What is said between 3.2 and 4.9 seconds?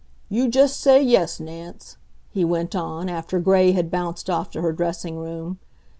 Gray had bounced of to her